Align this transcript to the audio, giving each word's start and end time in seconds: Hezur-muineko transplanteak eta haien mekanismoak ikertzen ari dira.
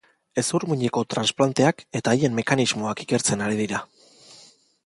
Hezur-muineko 0.41 1.03
transplanteak 1.15 1.85
eta 2.01 2.15
haien 2.15 2.35
mekanismoak 2.39 3.07
ikertzen 3.07 3.45
ari 3.49 3.63
dira. 3.65 3.87